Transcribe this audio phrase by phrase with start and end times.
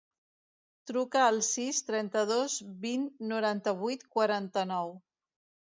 [0.91, 2.57] Truca al sis, trenta-dos,
[2.87, 4.95] vint, noranta-vuit, quaranta-nou.